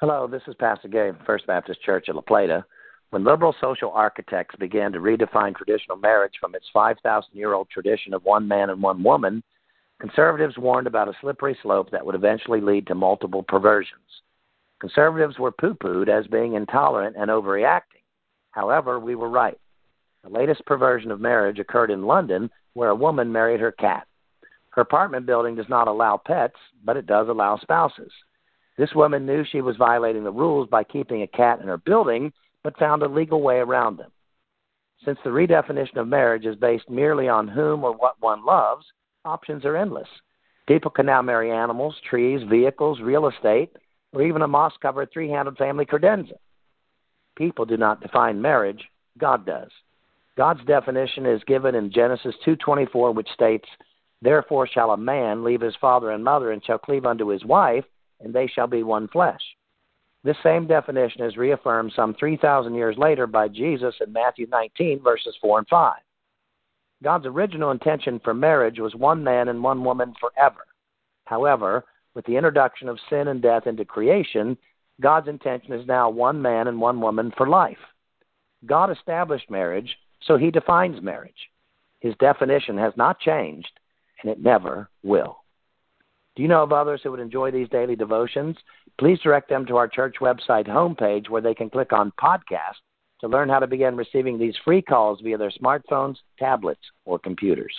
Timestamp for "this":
0.28-0.42, 28.78-28.94, 60.24-60.38